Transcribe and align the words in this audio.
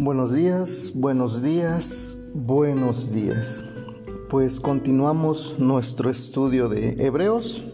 Buenos 0.00 0.32
días, 0.32 0.92
buenos 0.94 1.42
días, 1.42 2.16
buenos 2.32 3.10
días. 3.10 3.64
Pues 4.30 4.60
continuamos 4.60 5.56
nuestro 5.58 6.08
estudio 6.08 6.68
de 6.68 7.04
Hebreos 7.04 7.64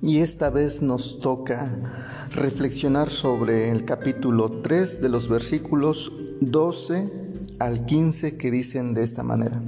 y 0.00 0.20
esta 0.20 0.50
vez 0.50 0.82
nos 0.82 1.18
toca 1.18 2.28
reflexionar 2.30 3.10
sobre 3.10 3.72
el 3.72 3.84
capítulo 3.84 4.60
3 4.62 5.02
de 5.02 5.08
los 5.08 5.28
versículos 5.28 6.12
12 6.42 7.10
al 7.58 7.86
15 7.86 8.36
que 8.36 8.52
dicen 8.52 8.94
de 8.94 9.02
esta 9.02 9.24
manera. 9.24 9.60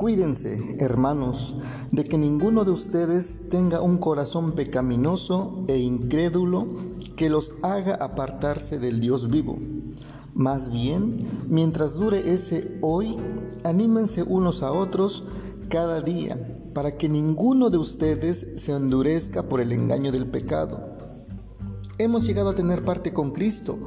Cuídense, 0.00 0.76
hermanos, 0.78 1.56
de 1.90 2.04
que 2.04 2.16
ninguno 2.16 2.64
de 2.64 2.70
ustedes 2.70 3.50
tenga 3.50 3.82
un 3.82 3.98
corazón 3.98 4.52
pecaminoso 4.52 5.66
e 5.68 5.76
incrédulo 5.76 6.68
que 7.16 7.28
los 7.28 7.52
haga 7.60 7.96
apartarse 7.96 8.78
del 8.78 8.98
Dios 8.98 9.28
vivo. 9.28 9.58
Más 10.32 10.72
bien, 10.72 11.18
mientras 11.50 11.98
dure 11.98 12.32
ese 12.32 12.78
hoy, 12.80 13.18
anímense 13.62 14.22
unos 14.22 14.62
a 14.62 14.72
otros 14.72 15.24
cada 15.68 16.00
día, 16.00 16.38
para 16.72 16.96
que 16.96 17.10
ninguno 17.10 17.68
de 17.68 17.76
ustedes 17.76 18.54
se 18.56 18.72
endurezca 18.72 19.50
por 19.50 19.60
el 19.60 19.70
engaño 19.70 20.12
del 20.12 20.24
pecado. 20.24 20.80
Hemos 21.98 22.26
llegado 22.26 22.48
a 22.48 22.54
tener 22.54 22.86
parte 22.86 23.12
con 23.12 23.32
Cristo, 23.32 23.78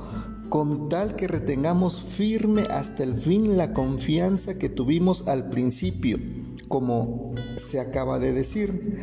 con 0.53 0.87
tal 0.87 1.15
que 1.15 1.27
retengamos 1.27 1.99
firme 1.99 2.61
hasta 2.69 3.01
el 3.01 3.15
fin 3.15 3.57
la 3.57 3.73
confianza 3.73 4.53
que 4.59 4.69
tuvimos 4.69 5.27
al 5.27 5.49
principio, 5.49 6.19
como 6.67 7.33
se 7.55 7.79
acaba 7.79 8.19
de 8.19 8.33
decir. 8.33 8.99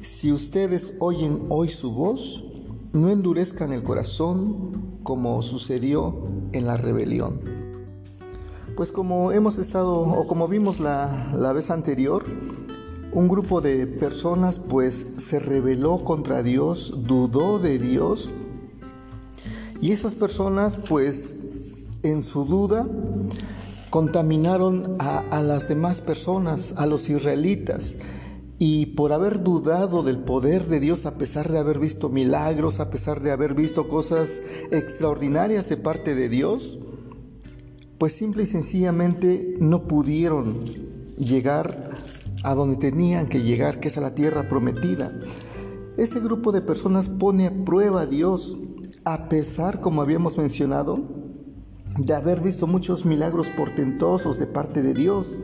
Si 0.00 0.32
ustedes 0.32 0.94
oyen 1.00 1.44
hoy 1.50 1.68
su 1.68 1.92
voz, 1.92 2.46
no 2.94 3.10
endurezcan 3.10 3.74
el 3.74 3.82
corazón 3.82 4.94
como 5.02 5.42
sucedió 5.42 6.24
en 6.52 6.64
la 6.64 6.78
rebelión. 6.78 7.38
Pues 8.74 8.90
como 8.90 9.30
hemos 9.30 9.58
estado 9.58 9.98
o 9.98 10.26
como 10.26 10.48
vimos 10.48 10.80
la, 10.80 11.34
la 11.36 11.52
vez 11.52 11.68
anterior, 11.68 12.24
un 13.12 13.28
grupo 13.28 13.60
de 13.60 13.86
personas 13.86 14.58
pues 14.58 15.06
se 15.18 15.38
rebeló 15.38 15.98
contra 15.98 16.42
Dios, 16.42 17.04
dudó 17.06 17.58
de 17.58 17.78
Dios, 17.78 18.32
y 19.84 19.92
esas 19.92 20.14
personas, 20.14 20.78
pues, 20.78 21.34
en 22.02 22.22
su 22.22 22.46
duda, 22.46 22.88
contaminaron 23.90 24.96
a, 24.98 25.42
las 25.42 25.68
demás 25.68 26.00
personas, 26.00 26.72
a 26.78 26.86
los 26.86 27.10
israelitas. 27.10 27.96
Y 28.58 28.86
por 28.86 29.12
haber 29.12 29.42
dudado 29.42 30.02
del 30.02 30.20
poder 30.20 30.68
de 30.68 30.80
Dios, 30.80 31.04
a 31.04 31.18
pesar 31.18 31.52
de 31.52 31.58
haber 31.58 31.80
visto 31.80 32.08
milagros, 32.08 32.80
a 32.80 32.88
pesar 32.88 33.20
de 33.20 33.30
haber 33.30 33.52
visto 33.52 33.86
cosas 33.86 34.40
extraordinarias 34.70 35.68
de 35.68 35.76
parte 35.76 36.14
de 36.14 36.30
Dios, 36.30 36.78
pues 37.98 38.14
simple 38.14 38.44
y 38.44 38.46
sencillamente 38.46 39.56
no 39.60 39.86
pudieron 39.86 40.60
llegar 41.18 41.90
a 42.42 42.54
donde 42.54 42.76
tenían 42.76 43.28
que 43.28 43.42
llegar, 43.42 43.80
que 43.80 43.88
es 43.88 43.98
a 43.98 44.00
la 44.00 44.14
tierra 44.14 44.48
prometida. 44.48 45.12
Ese 45.98 46.20
grupo 46.20 46.52
de 46.52 46.62
personas 46.62 47.10
pone 47.10 47.48
a 47.48 47.64
prueba 47.66 48.00
a 48.00 48.06
Dios 48.06 48.56
a 49.04 49.28
pesar, 49.28 49.80
como 49.80 50.00
habíamos 50.00 50.38
mencionado, 50.38 51.02
de 51.98 52.14
haber 52.14 52.40
visto 52.40 52.66
muchos 52.66 53.04
milagros 53.04 53.50
portentosos 53.50 54.38
de 54.38 54.46
parte 54.46 54.82
de 54.82 54.94
Dios, 54.94 55.36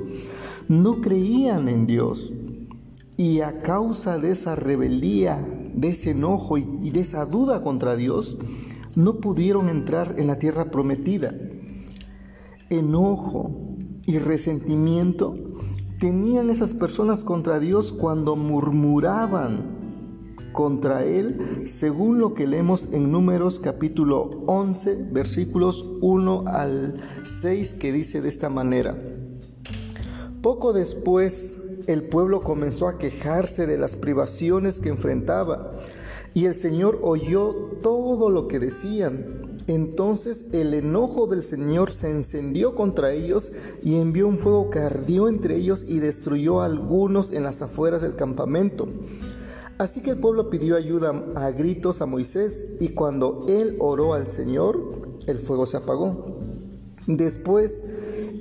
no 0.69 1.01
creían 1.01 1.69
en 1.69 1.87
Dios. 1.87 2.33
Y 3.17 3.43
a 3.43 3.61
causa 3.61 4.19
de 4.19 4.31
esa 4.31 4.57
rebeldía, 4.57 5.47
de 5.75 5.89
ese 5.91 6.11
enojo 6.11 6.57
y, 6.57 6.91
de 6.91 7.01
esa 7.01 7.27
duda 7.27 7.63
contra 7.63 7.97
Dios, 7.97 8.39
no 8.97 9.21
pudieron 9.21 9.69
entrar 9.69 10.15
en 10.19 10.27
la 10.27 10.39
tierra 10.39 10.71
prometida. 10.71 11.35
Enojo 12.71 13.77
y 14.07 14.19
resentimiento 14.19 15.37
tenían 15.99 16.49
esas 16.49 16.73
personas 16.73 17.25
contra 17.25 17.61
Dios 17.61 17.93
cuando 17.93 18.37
murmuraban 18.37 19.80
contra 20.53 21.05
él, 21.05 21.63
según 21.67 22.19
lo 22.19 22.35
que 22.35 22.47
leemos 22.47 22.89
en 22.93 23.13
Números 23.13 23.59
capítulo 23.59 24.43
11, 24.47 25.09
versículos 25.11 25.85
1 26.01 26.45
al 26.47 27.01
6, 27.25 27.75
que 27.75 27.93
dice 27.93 28.21
de 28.21 28.29
esta 28.29 28.49
manera. 28.49 28.97
Poco 30.43 30.73
después, 30.73 31.59
el 31.87 32.05
pueblo 32.05 32.43
comenzó 32.43 32.89
a 32.89 32.99
quejarse 32.99 33.67
de 33.67 33.79
las 33.79 33.97
privaciones 33.97 34.81
que 34.81 34.89
enfrentaba, 34.89 35.73
y 36.35 36.47
el 36.47 36.55
Señor 36.55 37.01
oyó 37.03 37.53
todo 37.83 38.31
lo 38.31 38.49
que 38.49 38.59
decían. 38.59 39.41
Entonces 39.67 40.47
el 40.53 40.75
enojo 40.75 41.27
del 41.27 41.43
Señor 41.43 41.93
se 41.93 42.11
encendió 42.11 42.75
contra 42.75 43.13
ellos 43.13 43.53
y 43.83 43.97
envió 43.97 44.27
un 44.27 44.39
fuego 44.39 44.71
que 44.71 44.81
ardió 44.81 45.29
entre 45.29 45.57
ellos 45.57 45.85
y 45.87 46.01
destruyó 46.01 46.61
a 46.61 46.67
algunos 46.67 47.31
en 47.33 47.45
las 47.45 47.63
afueras 47.63 48.03
del 48.03 48.17
campamento. 48.17 48.89
Así 49.81 50.03
que 50.03 50.11
el 50.11 50.19
pueblo 50.19 50.51
pidió 50.51 50.77
ayuda 50.77 51.25
a 51.37 51.53
gritos 51.53 52.03
a 52.03 52.07
Moisés 52.07 52.67
y 52.81 52.91
cuando 52.91 53.47
él 53.49 53.79
oró 53.79 54.13
al 54.13 54.27
Señor, 54.27 55.17
el 55.27 55.39
fuego 55.39 55.65
se 55.65 55.79
apagó. 55.79 56.39
Después, 57.07 57.83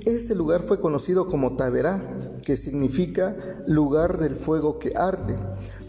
ese 0.06 0.36
lugar 0.36 0.64
fue 0.64 0.82
conocido 0.82 1.28
como 1.28 1.56
Taberá, 1.56 2.36
que 2.46 2.58
significa 2.58 3.38
lugar 3.68 4.18
del 4.20 4.36
fuego 4.36 4.80
que 4.80 4.92
arde, 4.98 5.40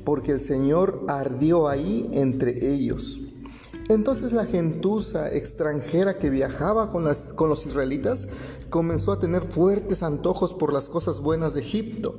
porque 0.04 0.30
el 0.30 0.40
Señor 0.40 0.94
ardió 1.08 1.66
ahí 1.66 2.08
entre 2.12 2.72
ellos. 2.72 3.20
Entonces 3.88 4.32
la 4.32 4.46
gentuza 4.46 5.34
extranjera 5.34 6.14
que 6.14 6.30
viajaba 6.30 6.90
con, 6.90 7.08
con 7.34 7.48
los 7.48 7.66
israelitas 7.66 8.28
comenzó 8.68 9.10
a 9.10 9.18
tener 9.18 9.42
fuertes 9.42 10.04
antojos 10.04 10.54
por 10.54 10.72
las 10.72 10.88
cosas 10.88 11.18
buenas 11.18 11.54
de 11.54 11.60
Egipto 11.62 12.14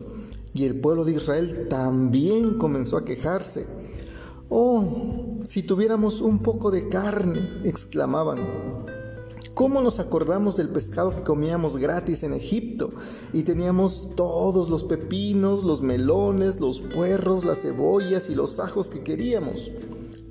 y 0.53 0.66
el 0.66 0.79
pueblo 0.79 1.06
de 1.06 1.13
Israel 1.13 1.67
también 1.69 2.57
comenzó 2.57 2.97
a 2.97 3.06
quejarse. 3.06 3.67
Oh, 4.50 5.39
si 5.44 5.63
tuviéramos 5.63 6.22
un 6.22 6.39
poco 6.39 6.72
de 6.72 6.89
carne, 6.89 7.62
exclamaban. 7.63 8.81
¿Cómo 9.53 9.81
nos 9.81 10.00
acordamos 10.00 10.57
del 10.57 10.69
pescado 10.69 11.16
que 11.16 11.23
comíamos 11.23 11.78
gratis 11.78 12.23
en 12.23 12.34
Egipto? 12.34 12.90
Y 13.34 13.44
teníamos 13.44 14.09
todos 14.16 14.69
los 14.69 14.84
pepinos, 14.84 15.63
los 15.63 15.81
melones, 15.81 16.59
los 16.59 16.81
puerros, 16.81 17.45
las 17.45 17.61
cebollas 17.61 18.29
y 18.29 18.35
los 18.35 18.59
ajos 18.59 18.90
que 18.90 19.03
queríamos. 19.03 19.72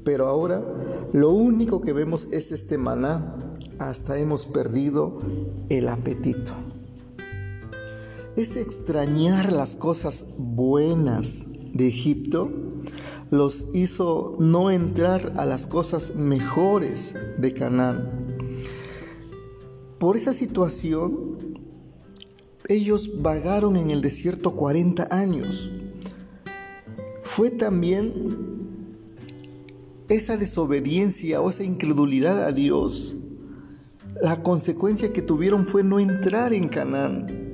Pero 0.04 0.26
ahora 0.26 0.64
lo 1.12 1.30
único 1.30 1.80
que 1.80 1.92
vemos 1.92 2.28
es 2.30 2.52
este 2.52 2.78
maná. 2.78 3.36
Hasta 3.78 4.18
hemos 4.18 4.46
perdido 4.46 5.18
el 5.68 5.88
apetito 5.88 6.69
es 8.36 8.56
extrañar 8.56 9.52
las 9.52 9.74
cosas 9.76 10.34
buenas 10.38 11.46
de 11.72 11.88
Egipto, 11.88 12.50
los 13.30 13.66
hizo 13.74 14.36
no 14.40 14.70
entrar 14.70 15.34
a 15.36 15.44
las 15.44 15.66
cosas 15.66 16.16
mejores 16.16 17.14
de 17.38 17.52
Canaán. 17.54 18.08
Por 19.98 20.16
esa 20.16 20.32
situación, 20.32 21.36
ellos 22.68 23.20
vagaron 23.20 23.76
en 23.76 23.90
el 23.90 24.00
desierto 24.00 24.54
40 24.56 25.08
años. 25.10 25.70
Fue 27.22 27.50
también 27.50 28.58
esa 30.08 30.36
desobediencia 30.36 31.40
o 31.40 31.50
esa 31.50 31.64
incredulidad 31.64 32.42
a 32.44 32.52
Dios. 32.52 33.14
La 34.20 34.42
consecuencia 34.42 35.12
que 35.12 35.22
tuvieron 35.22 35.66
fue 35.66 35.84
no 35.84 36.00
entrar 36.00 36.52
en 36.52 36.68
Canaán. 36.68 37.49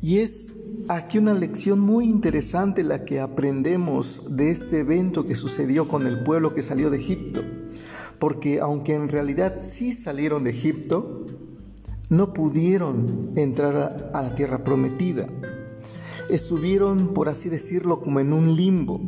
Y 0.00 0.18
es 0.20 0.54
aquí 0.88 1.18
una 1.18 1.34
lección 1.34 1.80
muy 1.80 2.08
interesante 2.08 2.84
la 2.84 3.04
que 3.04 3.20
aprendemos 3.20 4.22
de 4.30 4.50
este 4.50 4.80
evento 4.80 5.26
que 5.26 5.34
sucedió 5.34 5.88
con 5.88 6.06
el 6.06 6.22
pueblo 6.22 6.54
que 6.54 6.62
salió 6.62 6.88
de 6.90 6.98
Egipto. 6.98 7.42
Porque 8.20 8.60
aunque 8.60 8.94
en 8.94 9.08
realidad 9.08 9.58
sí 9.60 9.92
salieron 9.92 10.44
de 10.44 10.50
Egipto, 10.50 11.26
no 12.10 12.32
pudieron 12.32 13.32
entrar 13.36 14.10
a, 14.14 14.22
la 14.22 14.34
tierra 14.34 14.64
prometida. 14.64 15.26
Estuvieron, 16.30 17.12
por 17.12 17.28
así 17.28 17.48
decirlo, 17.48 18.00
como 18.00 18.20
en 18.20 18.32
un 18.32 18.54
limbo. 18.54 19.00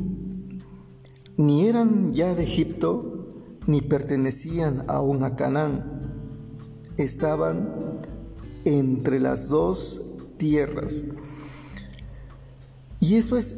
Ni 1.36 1.66
eran 1.68 2.12
ya 2.12 2.34
de 2.34 2.42
Egipto, 2.42 3.58
ni 3.66 3.80
pertenecían 3.80 4.84
aún 4.88 5.22
a 5.22 5.36
Canaán. 5.36 6.16
Estaban 6.96 7.98
entre 8.64 9.20
las 9.20 9.48
dos 9.48 10.02
tierras. 10.40 11.04
Y 12.98 13.14
eso 13.14 13.36
es 13.36 13.56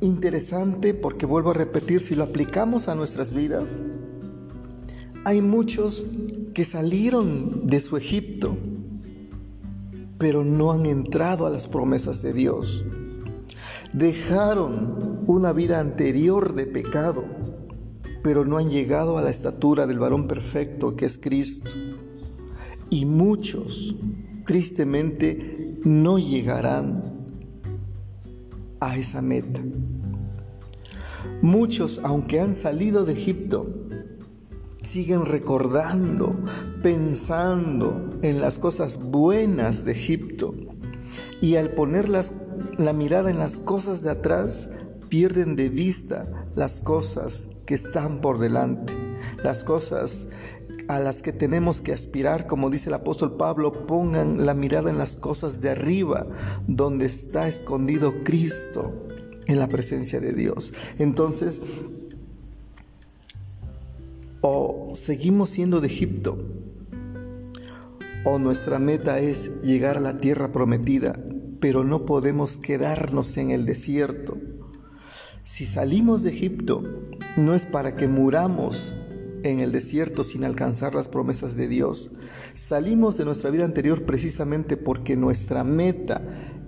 interesante 0.00 0.92
porque 0.92 1.24
vuelvo 1.24 1.52
a 1.52 1.54
repetir, 1.54 2.00
si 2.00 2.14
lo 2.14 2.24
aplicamos 2.24 2.88
a 2.88 2.94
nuestras 2.94 3.32
vidas, 3.32 3.80
hay 5.24 5.40
muchos 5.40 6.04
que 6.52 6.64
salieron 6.64 7.66
de 7.66 7.80
su 7.80 7.96
Egipto, 7.96 8.58
pero 10.18 10.44
no 10.44 10.72
han 10.72 10.86
entrado 10.86 11.46
a 11.46 11.50
las 11.50 11.68
promesas 11.68 12.20
de 12.22 12.32
Dios. 12.32 12.84
Dejaron 13.92 15.22
una 15.26 15.52
vida 15.52 15.78
anterior 15.78 16.54
de 16.54 16.66
pecado 16.66 17.24
pero 18.22 18.44
no 18.44 18.56
han 18.56 18.70
llegado 18.70 19.18
a 19.18 19.22
la 19.22 19.30
estatura 19.30 19.86
del 19.86 19.98
varón 19.98 20.28
perfecto 20.28 20.96
que 20.96 21.04
es 21.04 21.18
Cristo. 21.18 21.70
Y 22.88 23.04
muchos, 23.04 23.96
tristemente, 24.46 25.61
no 25.84 26.18
llegarán 26.18 27.26
a 28.80 28.96
esa 28.96 29.22
meta. 29.22 29.60
Muchos, 31.40 32.00
aunque 32.04 32.40
han 32.40 32.54
salido 32.54 33.04
de 33.04 33.12
Egipto, 33.12 33.68
siguen 34.82 35.24
recordando, 35.24 36.34
pensando 36.82 38.18
en 38.22 38.40
las 38.40 38.58
cosas 38.58 39.00
buenas 39.00 39.84
de 39.84 39.92
Egipto. 39.92 40.54
Y 41.40 41.56
al 41.56 41.70
poner 41.70 42.08
la 42.08 42.92
mirada 42.92 43.30
en 43.30 43.38
las 43.38 43.58
cosas 43.58 44.02
de 44.02 44.10
atrás, 44.10 44.70
pierden 45.08 45.56
de 45.56 45.68
vista 45.68 46.46
las 46.54 46.80
cosas 46.80 47.48
que 47.66 47.74
están 47.74 48.20
por 48.20 48.38
delante, 48.38 48.94
las 49.42 49.64
cosas 49.64 50.28
a 50.88 50.98
las 50.98 51.22
que 51.22 51.32
tenemos 51.32 51.80
que 51.80 51.92
aspirar, 51.92 52.46
como 52.46 52.70
dice 52.70 52.88
el 52.88 52.94
apóstol 52.94 53.36
Pablo, 53.36 53.86
pongan 53.86 54.46
la 54.46 54.54
mirada 54.54 54.90
en 54.90 54.98
las 54.98 55.16
cosas 55.16 55.60
de 55.60 55.70
arriba, 55.70 56.26
donde 56.66 57.06
está 57.06 57.48
escondido 57.48 58.22
Cristo 58.24 58.92
en 59.46 59.58
la 59.58 59.68
presencia 59.68 60.20
de 60.20 60.32
Dios. 60.32 60.74
Entonces, 60.98 61.62
o 64.40 64.92
seguimos 64.94 65.50
siendo 65.50 65.80
de 65.80 65.86
Egipto, 65.86 66.38
o 68.24 68.38
nuestra 68.38 68.78
meta 68.78 69.18
es 69.18 69.62
llegar 69.62 69.96
a 69.96 70.00
la 70.00 70.16
tierra 70.16 70.52
prometida, 70.52 71.12
pero 71.60 71.84
no 71.84 72.06
podemos 72.06 72.56
quedarnos 72.56 73.36
en 73.36 73.50
el 73.50 73.66
desierto. 73.66 74.38
Si 75.42 75.66
salimos 75.66 76.22
de 76.22 76.30
Egipto, 76.30 76.82
no 77.36 77.54
es 77.54 77.66
para 77.66 77.96
que 77.96 78.06
muramos 78.06 78.94
en 79.42 79.60
el 79.60 79.72
desierto 79.72 80.24
sin 80.24 80.44
alcanzar 80.44 80.94
las 80.94 81.08
promesas 81.08 81.56
de 81.56 81.68
Dios. 81.68 82.10
Salimos 82.54 83.16
de 83.18 83.24
nuestra 83.24 83.50
vida 83.50 83.64
anterior 83.64 84.04
precisamente 84.04 84.76
porque 84.76 85.16
nuestra 85.16 85.64
meta 85.64 86.22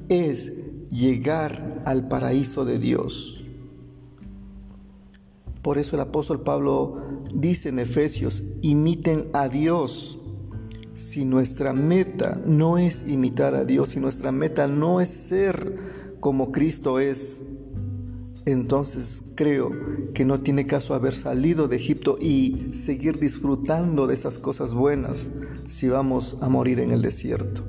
es 0.09 0.53
llegar 0.91 1.83
al 1.85 2.09
paraíso 2.09 2.65
de 2.65 2.79
Dios. 2.79 3.45
Por 5.63 5.79
eso 5.79 5.97
el 5.97 6.03
apóstol 6.03 6.43
Pablo 6.43 6.99
dice 7.35 7.71
en 7.71 7.79
Efesios, 7.79 8.43
imiten 8.61 9.29
a 9.33 9.49
Dios. 9.49 10.19
Si 10.93 11.25
nuestra 11.25 11.73
meta 11.73 12.41
no 12.47 12.79
es 12.79 13.09
imitar 13.09 13.55
a 13.55 13.65
Dios, 13.65 13.89
si 13.91 14.01
nuestra 14.01 14.31
meta 14.31 14.69
no 14.69 15.01
es 15.01 15.09
ser 15.09 15.77
como 16.21 16.53
Cristo 16.53 17.01
es, 17.01 17.43
entonces 18.47 19.25
creo 19.35 19.73
que 20.13 20.25
no 20.25 20.41
tiene 20.41 20.67
caso 20.67 20.95
haber 20.95 21.15
salido 21.15 21.67
de 21.67 21.77
Egipto 21.77 22.19
y 22.21 22.69
seguir 22.73 23.19
disfrutando 23.19 24.07
de 24.07 24.15
esas 24.15 24.39
cosas 24.39 24.75
buenas 24.75 25.31
si 25.67 25.89
vamos 25.89 26.37
a 26.41 26.49
morir 26.49 26.81
en 26.81 26.91
el 26.91 27.01
desierto. 27.01 27.63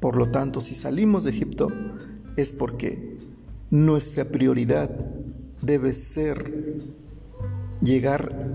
Por 0.00 0.16
lo 0.16 0.30
tanto, 0.30 0.60
si 0.60 0.74
salimos 0.74 1.24
de 1.24 1.30
Egipto 1.30 1.70
es 2.36 2.52
porque 2.52 3.18
nuestra 3.70 4.24
prioridad 4.24 4.90
debe 5.60 5.92
ser 5.92 6.78
llegar 7.80 8.48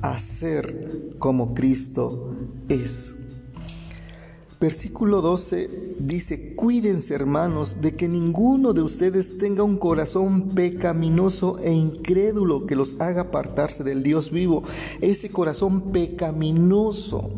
a 0.00 0.18
ser 0.18 1.10
como 1.18 1.54
Cristo 1.54 2.34
es. 2.68 3.17
Versículo 4.60 5.20
12 5.20 5.70
dice, 6.00 6.56
cuídense 6.56 7.14
hermanos 7.14 7.80
de 7.80 7.94
que 7.94 8.08
ninguno 8.08 8.72
de 8.72 8.82
ustedes 8.82 9.38
tenga 9.38 9.62
un 9.62 9.76
corazón 9.76 10.48
pecaminoso 10.48 11.60
e 11.60 11.72
incrédulo 11.72 12.66
que 12.66 12.74
los 12.74 13.00
haga 13.00 13.22
apartarse 13.22 13.84
del 13.84 14.02
Dios 14.02 14.32
vivo. 14.32 14.64
Ese 15.00 15.30
corazón 15.30 15.92
pecaminoso 15.92 17.30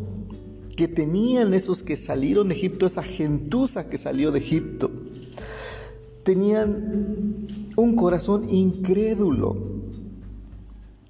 que 0.75 0.87
tenían 0.87 1.53
esos 1.53 1.83
que 1.83 1.95
salieron 1.95 2.47
de 2.47 2.55
Egipto, 2.55 2.87
esa 2.87 3.03
gentuza 3.03 3.87
que 3.87 3.99
salió 3.99 4.31
de 4.31 4.39
Egipto, 4.39 4.89
tenían 6.23 7.45
un 7.75 7.95
corazón 7.95 8.49
incrédulo. 8.49 9.57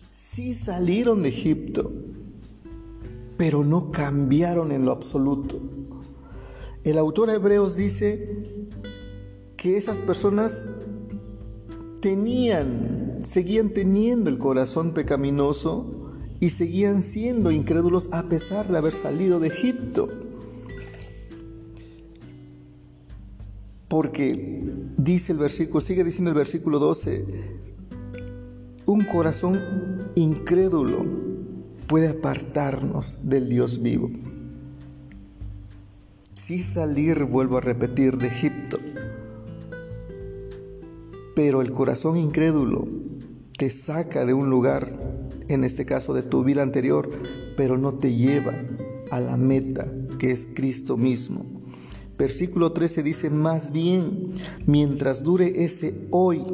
Sí 0.10 0.54
salieron 0.56 1.24
de 1.24 1.30
Egipto, 1.30 1.90
pero 3.38 3.64
no 3.64 3.92
cambiaron 3.92 4.74
en 4.74 4.84
lo 4.84 4.92
absoluto. 4.92 5.62
El 6.84 6.98
autor 6.98 7.30
de 7.30 7.36
Hebreos 7.36 7.76
dice 7.76 8.68
que 9.56 9.78
esas 9.78 10.02
personas 10.02 10.68
tenían, 12.02 13.20
seguían 13.24 13.70
teniendo 13.70 14.32
el 14.32 14.40
corazón 14.40 14.92
pecaminoso 14.94 16.12
y 16.40 16.50
seguían 16.50 17.04
siendo 17.04 17.52
incrédulos 17.52 18.12
a 18.12 18.24
pesar 18.24 18.68
de 18.68 18.80
haber 18.80 18.94
salido 18.94 19.40
de 19.40 19.50
Egipto. 19.50 20.10
Porque 23.88 24.74
dice 24.98 25.34
el 25.34 25.38
versículo, 25.38 25.82
sigue 25.82 26.04
diciendo 26.04 26.32
el 26.32 26.38
versículo 26.38 26.80
12, 26.80 27.26
un 28.88 29.06
corazón 29.06 29.62
incrédulo 30.16 31.06
puede 31.86 32.08
apartarnos 32.08 33.20
del 33.22 33.50
Dios 33.50 33.84
vivo 33.84 34.10
sí 36.32 36.62
salir, 36.62 37.26
vuelvo 37.26 37.58
a 37.58 37.62
repetir, 37.62 38.18
de 38.18 38.28
Egipto. 38.28 38.80
Pero 41.36 41.62
el 41.62 41.72
corazón 41.72 42.18
incrédulo 42.18 42.88
te 43.58 43.70
saca 43.70 44.26
de 44.26 44.34
un 44.34 44.50
lugar, 44.50 44.90
en 45.48 45.64
este 45.64 45.86
caso 45.86 46.14
de 46.14 46.24
tu 46.24 46.44
vida 46.44 46.62
anterior, 46.62 47.10
pero 47.56 47.78
no 47.78 47.94
te 47.96 48.14
lleva 48.14 48.54
a 49.12 49.20
la 49.20 49.38
meta 49.38 49.92
que 50.20 50.32
es 50.32 50.48
Cristo 50.54 50.98
mismo. 50.98 51.46
Versículo 52.18 52.72
13 52.72 53.04
dice, 53.04 53.30
más 53.30 53.72
bien, 53.72 54.34
mientras 54.66 55.24
dure 55.24 55.64
ese 55.64 56.08
hoy, 56.12 56.46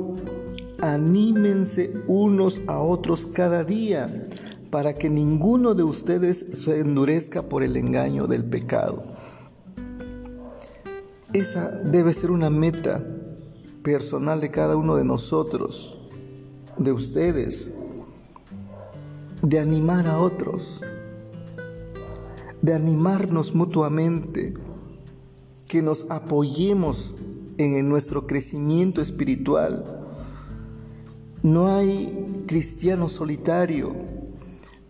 anímense 0.81 1.93
unos 2.07 2.61
a 2.67 2.79
otros 2.79 3.27
cada 3.27 3.63
día, 3.63 4.23
para 4.69 4.93
que 4.93 5.09
ninguno 5.09 5.73
de 5.73 5.83
ustedes 5.83 6.45
se 6.53 6.79
endurezca 6.79 7.43
por 7.43 7.63
el 7.63 7.77
engaño 7.77 8.27
del 8.27 8.45
pecado. 8.45 9.16
Esa 11.37 11.69
debe 11.69 12.13
ser 12.13 12.31
una 12.31 12.49
meta 12.49 13.05
personal 13.83 14.41
de 14.41 14.49
cada 14.49 14.75
uno 14.75 14.95
de 14.95 15.05
nosotros, 15.05 15.99
de 16.79 16.91
ustedes, 16.91 17.75
de 19.43 19.59
animar 19.59 20.07
a 20.07 20.19
otros, 20.19 20.81
de 22.63 22.73
animarnos 22.73 23.53
mutuamente, 23.53 24.55
que 25.67 25.83
nos 25.83 26.09
apoyemos 26.09 27.13
en 27.59 27.87
nuestro 27.87 28.25
crecimiento 28.25 28.99
espiritual. 28.99 29.85
No 31.43 31.67
hay 31.67 32.45
cristiano 32.47 33.07
solitario, 33.07 33.93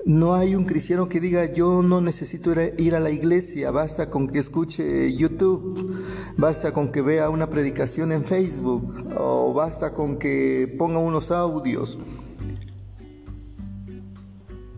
no 0.07 0.35
hay 0.35 0.55
un 0.55 0.63
cristiano 0.63 1.09
que 1.09 1.19
diga 1.19 1.51
yo 1.51 1.83
no 1.83 1.99
necesito 1.99 2.53
ir 2.77 2.95
a 2.95 3.01
la 3.01 3.11
iglesia, 3.11 3.71
basta 3.71 4.09
con 4.09 4.29
que 4.29 4.39
escuche 4.39 5.13
YouTube, 5.13 6.01
basta 6.37 6.71
con 6.71 6.93
que 6.93 7.01
vea 7.01 7.29
una 7.29 7.49
predicación 7.49 8.13
en 8.13 8.23
Facebook 8.23 9.05
o 9.19 9.53
basta 9.53 9.93
con 9.93 10.17
que 10.17 10.73
ponga 10.77 10.99
unos 10.99 11.29
audios. 11.31 11.99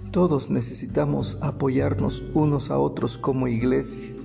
Todos 0.09 0.49
necesitamos 0.49 1.37
apoyarnos 1.41 2.23
unos 2.33 2.71
a 2.71 2.79
otros 2.79 3.19
como 3.19 3.47
iglesia, 3.47 4.15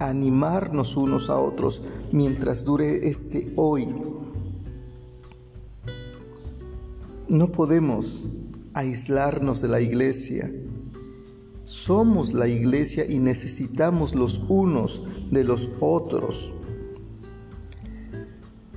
animarnos 0.00 0.96
unos 0.96 1.30
a 1.30 1.38
otros 1.38 1.80
mientras 2.10 2.64
dure 2.64 3.06
este 3.06 3.52
hoy. 3.54 3.86
No 7.28 7.52
podemos 7.52 8.24
aislarnos 8.74 9.62
de 9.62 9.68
la 9.68 9.80
iglesia. 9.80 10.52
Somos 11.64 12.34
la 12.34 12.48
iglesia 12.48 13.06
y 13.08 13.18
necesitamos 13.18 14.14
los 14.14 14.38
unos 14.48 15.30
de 15.30 15.44
los 15.44 15.70
otros. 15.80 16.52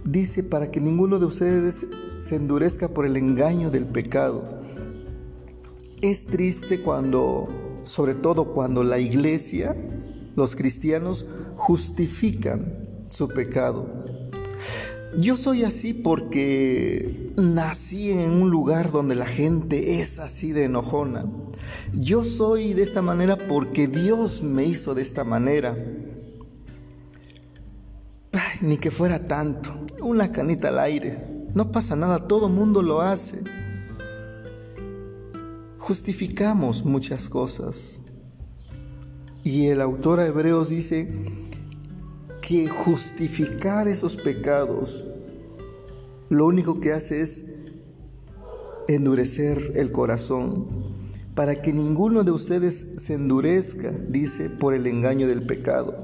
Dice, 0.06 0.44
para 0.44 0.72
que 0.72 0.80
ninguno 0.80 1.20
de 1.20 1.25
ustedes 1.25 1.86
se 2.20 2.36
endurezca 2.36 2.88
por 2.88 3.06
el 3.06 3.18
engaño 3.18 3.70
del 3.70 3.86
pecado. 3.86 4.62
Es 6.01 6.27
triste 6.27 6.82
cuando, 6.82 7.50
sobre 7.84 8.16
todo 8.16 8.54
cuando 8.54 8.84
la 8.84 9.00
iglesia, 9.00 9.75
los 10.36 10.56
cristianos, 10.56 11.25
justifican 11.58 13.04
su 13.10 13.27
pecado. 13.27 14.06
Yo 15.20 15.36
soy 15.36 15.63
así 15.63 15.94
porque 15.94 17.27
nací 17.38 18.12
en 18.12 18.32
un 18.32 18.50
lugar 18.50 18.91
donde 18.91 19.13
la 19.13 19.27
gente 19.27 20.01
es 20.01 20.17
así 20.17 20.51
de 20.51 20.63
enojona. 20.65 21.25
Yo 21.94 22.24
soy 22.24 22.74
de 22.74 22.82
esta 22.82 23.03
manera 23.03 23.48
porque 23.48 23.88
Dios 23.88 24.41
me 24.41 24.65
hizo 24.65 24.96
de 24.96 25.03
esta 25.03 25.24
manera. 25.24 25.77
ni 28.62 28.77
que 28.77 28.89
fuera 28.89 29.27
tanto, 29.27 29.70
una 30.01 30.32
canita 30.32 30.70
al 30.70 30.79
aire. 30.79 31.46
No 31.53 31.72
pasa 31.72 31.96
nada, 31.96 32.27
todo 32.27 32.50
mundo 32.50 32.82
lo 32.82 33.01
hace. 33.01 33.44
justificamos 35.77 36.84
muchas 36.84 37.29
cosas. 37.29 38.01
Y 39.46 39.67
el 39.67 39.79
autor 39.79 40.20
a 40.20 40.25
Hebreos 40.25 40.67
dice 40.67 41.08
que 42.41 42.67
justificar 42.67 43.88
esos 43.88 44.17
pecados 44.17 45.06
lo 46.30 46.46
único 46.46 46.80
que 46.80 46.94
hace 46.94 47.22
es 47.22 47.46
endurecer 48.88 49.74
el 49.76 49.92
corazón 49.92 50.68
para 51.36 51.62
que 51.62 51.72
ninguno 51.72 52.24
de 52.24 52.32
ustedes 52.32 52.96
se 52.98 53.14
endurezca, 53.14 53.92
dice, 53.92 54.50
por 54.50 54.74
el 54.74 54.88
engaño 54.88 55.28
del 55.28 55.46
pecado. 55.46 55.96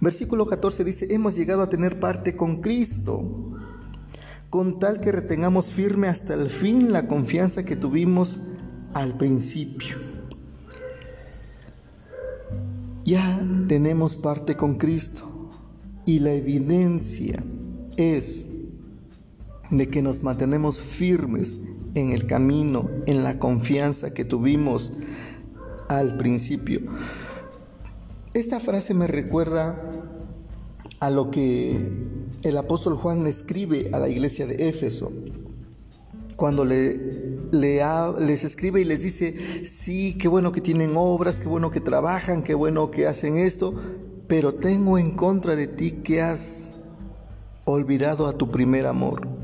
Versículo 0.00 0.46
14 0.46 0.84
dice, 0.84 1.14
hemos 1.14 1.36
llegado 1.36 1.62
a 1.62 1.68
tener 1.68 2.00
parte 2.00 2.34
con 2.34 2.62
Cristo, 2.62 3.52
con 4.48 4.78
tal 4.78 5.00
que 5.00 5.12
retengamos 5.12 5.72
firme 5.72 6.08
hasta 6.08 6.32
el 6.32 6.48
fin 6.48 6.92
la 6.92 7.06
confianza 7.06 7.64
que 7.64 7.76
tuvimos 7.76 8.40
al 8.94 9.18
principio. 9.18 9.96
Ya 13.04 13.46
tenemos 13.68 14.16
parte 14.16 14.56
con 14.56 14.76
Cristo 14.76 15.50
y 16.06 16.20
la 16.20 16.32
evidencia 16.32 17.44
es 17.96 18.46
de 19.70 19.88
que 19.88 20.02
nos 20.02 20.22
mantenemos 20.22 20.80
firmes 20.80 21.58
en 21.94 22.10
el 22.12 22.26
camino, 22.26 22.90
en 23.06 23.22
la 23.24 23.38
confianza 23.38 24.12
que 24.12 24.24
tuvimos 24.24 24.92
al 25.88 26.16
principio. 26.16 26.80
Esta 28.32 28.60
frase 28.60 28.94
me 28.94 29.06
recuerda 29.06 29.82
a 31.00 31.10
lo 31.10 31.30
que 31.30 31.90
el 32.42 32.56
apóstol 32.56 32.96
Juan 32.96 33.24
le 33.24 33.30
escribe 33.30 33.90
a 33.92 33.98
la 33.98 34.08
iglesia 34.08 34.46
de 34.46 34.68
Éfeso. 34.68 35.12
Cuando 36.36 36.64
le, 36.64 36.98
les 37.52 38.44
escribe 38.44 38.80
y 38.80 38.84
les 38.84 39.02
dice, 39.02 39.66
sí, 39.66 40.16
qué 40.18 40.28
bueno 40.28 40.52
que 40.52 40.60
tienen 40.60 40.92
obras, 40.96 41.40
qué 41.40 41.48
bueno 41.48 41.70
que 41.70 41.80
trabajan, 41.80 42.42
qué 42.42 42.54
bueno 42.54 42.90
que 42.90 43.06
hacen 43.06 43.36
esto, 43.36 43.74
pero 44.26 44.54
tengo 44.54 44.96
en 44.96 45.10
contra 45.10 45.56
de 45.56 45.66
ti 45.66 45.90
que 45.90 46.22
has 46.22 46.70
olvidado 47.64 48.26
a 48.26 48.32
tu 48.32 48.50
primer 48.50 48.86
amor. 48.86 49.39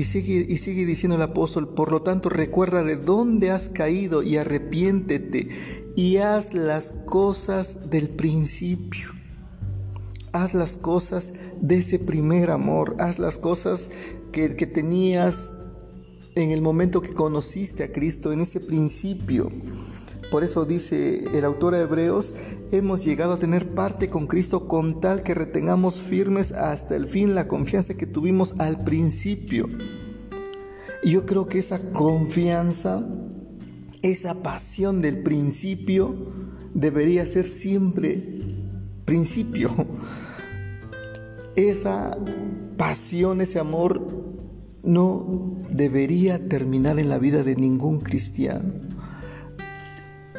Y 0.00 0.04
sigue, 0.04 0.46
y 0.48 0.56
sigue 0.56 0.86
diciendo 0.86 1.16
el 1.16 1.22
apóstol, 1.22 1.74
por 1.74 1.92
lo 1.92 2.00
tanto 2.00 2.30
recuerda 2.30 2.82
de 2.82 2.96
dónde 2.96 3.50
has 3.50 3.68
caído 3.68 4.22
y 4.22 4.38
arrepiéntete 4.38 5.50
y 5.94 6.16
haz 6.16 6.54
las 6.54 6.92
cosas 7.04 7.90
del 7.90 8.08
principio. 8.08 9.10
Haz 10.32 10.54
las 10.54 10.78
cosas 10.78 11.34
de 11.60 11.80
ese 11.80 11.98
primer 11.98 12.50
amor, 12.50 12.94
haz 12.98 13.18
las 13.18 13.36
cosas 13.36 13.90
que, 14.32 14.56
que 14.56 14.66
tenías 14.66 15.52
en 16.34 16.50
el 16.50 16.62
momento 16.62 17.02
que 17.02 17.12
conociste 17.12 17.84
a 17.84 17.92
Cristo, 17.92 18.32
en 18.32 18.40
ese 18.40 18.58
principio. 18.58 19.52
Por 20.30 20.44
eso 20.44 20.64
dice 20.64 21.24
el 21.34 21.44
autor 21.44 21.74
de 21.74 21.82
Hebreos, 21.82 22.34
hemos 22.70 23.04
llegado 23.04 23.32
a 23.32 23.38
tener 23.38 23.74
parte 23.74 24.08
con 24.08 24.28
Cristo 24.28 24.68
con 24.68 25.00
tal 25.00 25.24
que 25.24 25.34
retengamos 25.34 26.00
firmes 26.00 26.52
hasta 26.52 26.94
el 26.94 27.08
fin 27.08 27.34
la 27.34 27.48
confianza 27.48 27.94
que 27.94 28.06
tuvimos 28.06 28.58
al 28.60 28.84
principio. 28.84 29.66
Y 31.02 31.10
yo 31.12 31.26
creo 31.26 31.48
que 31.48 31.58
esa 31.58 31.80
confianza, 31.92 33.04
esa 34.02 34.42
pasión 34.42 35.02
del 35.02 35.22
principio 35.22 36.14
debería 36.74 37.26
ser 37.26 37.46
siempre 37.46 38.40
principio. 39.04 39.70
Esa 41.56 42.16
pasión, 42.76 43.40
ese 43.40 43.58
amor 43.58 44.06
no 44.84 45.56
debería 45.70 46.48
terminar 46.48 47.00
en 47.00 47.08
la 47.08 47.18
vida 47.18 47.42
de 47.42 47.56
ningún 47.56 47.98
cristiano. 47.98 48.72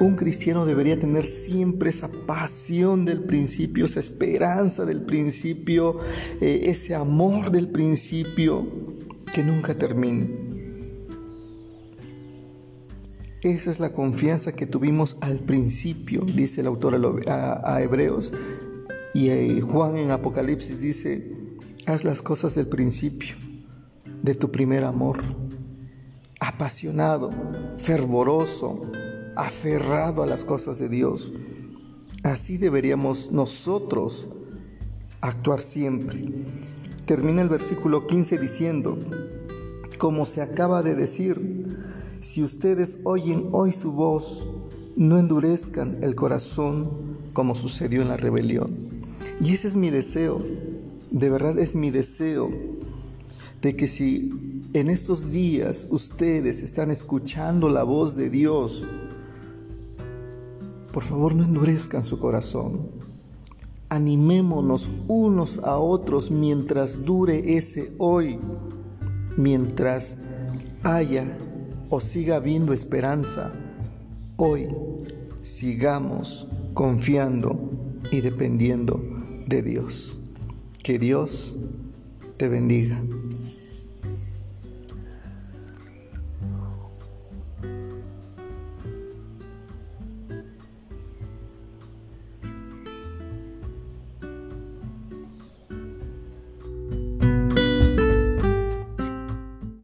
Un 0.01 0.15
cristiano 0.15 0.65
debería 0.65 0.97
tener 0.97 1.25
siempre 1.25 1.91
esa 1.91 2.09
pasión 2.25 3.05
del 3.05 3.21
principio, 3.21 3.85
esa 3.85 3.99
esperanza 3.99 4.83
del 4.83 5.03
principio, 5.03 5.99
eh, 6.41 6.61
ese 6.65 6.95
amor 6.95 7.51
del 7.51 7.69
principio 7.69 8.65
que 9.31 9.43
nunca 9.43 9.75
termine. 9.75 10.27
Esa 13.43 13.69
es 13.69 13.79
la 13.79 13.93
confianza 13.93 14.53
que 14.53 14.65
tuvimos 14.65 15.17
al 15.21 15.37
principio, 15.37 16.21
dice 16.25 16.61
el 16.61 16.67
autor 16.67 17.23
a, 17.27 17.79
Hebreos. 17.79 18.33
Y 19.13 19.29
eh, 19.29 19.61
Juan 19.61 19.97
en 19.97 20.09
Apocalipsis 20.09 20.81
dice, 20.81 21.31
haz 21.85 22.03
las 22.03 22.23
cosas 22.23 22.55
del 22.55 22.65
principio, 22.65 23.35
de 24.23 24.33
tu 24.33 24.49
primer 24.49 24.83
amor, 24.83 25.19
apasionado, 26.39 27.29
fervoroso, 27.77 28.91
aferrado 29.35 30.23
a 30.23 30.27
las 30.27 30.43
cosas 30.43 30.79
de 30.79 30.89
Dios. 30.89 31.31
Así 32.23 32.57
deberíamos 32.57 33.31
nosotros 33.31 34.29
actuar 35.21 35.61
siempre. 35.61 36.23
Termina 37.05 37.41
el 37.41 37.49
versículo 37.49 38.07
15 38.07 38.37
diciendo, 38.37 38.97
como 39.97 40.25
se 40.25 40.41
acaba 40.41 40.83
de 40.83 40.95
decir, 40.95 41.77
si 42.21 42.43
ustedes 42.43 42.99
oyen 43.03 43.49
hoy 43.51 43.71
su 43.71 43.91
voz, 43.91 44.47
no 44.95 45.17
endurezcan 45.17 45.97
el 46.01 46.15
corazón 46.15 46.89
como 47.33 47.55
sucedió 47.55 48.01
en 48.01 48.09
la 48.09 48.17
rebelión. 48.17 49.01
Y 49.43 49.53
ese 49.53 49.67
es 49.67 49.75
mi 49.75 49.89
deseo, 49.89 50.43
de 51.09 51.29
verdad 51.29 51.57
es 51.57 51.75
mi 51.75 51.89
deseo, 51.89 52.51
de 53.61 53.75
que 53.75 53.87
si 53.87 54.31
en 54.73 54.89
estos 54.89 55.31
días 55.31 55.87
ustedes 55.89 56.63
están 56.63 56.91
escuchando 56.91 57.69
la 57.69 57.83
voz 57.83 58.15
de 58.15 58.29
Dios, 58.29 58.87
por 60.91 61.03
favor, 61.03 61.35
no 61.35 61.43
endurezcan 61.43 62.03
su 62.03 62.19
corazón. 62.19 62.89
Animémonos 63.89 64.89
unos 65.07 65.59
a 65.59 65.77
otros 65.77 66.31
mientras 66.31 67.03
dure 67.03 67.57
ese 67.57 67.93
hoy, 67.97 68.39
mientras 69.37 70.17
haya 70.83 71.37
o 71.89 71.99
siga 71.99 72.37
habiendo 72.37 72.73
esperanza. 72.73 73.53
Hoy 74.37 74.69
sigamos 75.41 76.47
confiando 76.73 77.59
y 78.11 78.21
dependiendo 78.21 79.01
de 79.45 79.61
Dios. 79.61 80.19
Que 80.83 80.97
Dios 80.97 81.57
te 82.37 82.47
bendiga. 82.47 83.01